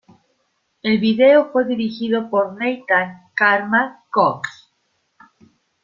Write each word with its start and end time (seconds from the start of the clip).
El 0.81 0.97
video 0.99 1.51
fue 1.51 1.63
dirigido 1.65 2.27
por 2.31 2.53
Nathan 2.53 3.21
"Karma" 3.35 4.03
Cox. 4.11 4.71